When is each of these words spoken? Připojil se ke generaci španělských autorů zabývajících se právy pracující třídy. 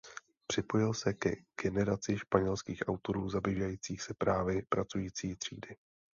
Připojil 0.47 0.93
se 0.93 1.13
ke 1.13 1.33
generaci 1.63 2.17
španělských 2.17 2.81
autorů 2.87 3.29
zabývajících 3.29 4.01
se 4.01 4.13
právy 4.17 4.61
pracující 4.69 5.35
třídy. 5.35 5.75